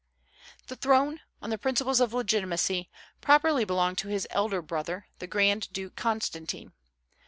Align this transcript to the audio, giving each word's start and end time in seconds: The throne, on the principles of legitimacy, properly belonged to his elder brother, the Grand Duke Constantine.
The 0.65 0.75
throne, 0.75 1.19
on 1.43 1.51
the 1.51 1.59
principles 1.59 1.99
of 1.99 2.11
legitimacy, 2.11 2.89
properly 3.21 3.65
belonged 3.65 3.99
to 3.99 4.07
his 4.07 4.25
elder 4.31 4.63
brother, 4.63 5.05
the 5.19 5.27
Grand 5.27 5.71
Duke 5.71 5.95
Constantine. 5.95 6.73